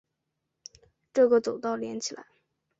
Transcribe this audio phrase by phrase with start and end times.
[1.13, 2.25] 这个走道连起来